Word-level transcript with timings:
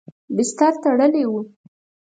بستر 0.35 0.73
تړلی 0.83 1.23
و. 1.31 1.31